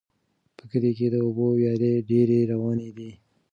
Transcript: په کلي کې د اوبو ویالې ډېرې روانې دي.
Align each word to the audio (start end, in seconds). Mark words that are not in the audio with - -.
په 0.57 0.63
کلي 0.71 0.91
کې 0.97 1.07
د 1.13 1.15
اوبو 1.25 1.45
ویالې 1.57 1.93
ډېرې 2.09 2.39
روانې 2.51 2.89
دي. 2.97 3.11